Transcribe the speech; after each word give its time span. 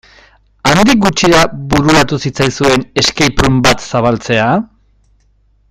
Handik 0.69 1.03
gutxira 1.03 1.41
bururatu 1.73 2.19
zitzaizuen 2.29 2.87
escape 3.03 3.45
room 3.45 3.61
bat 3.69 3.87
zabaltzea? 3.93 4.49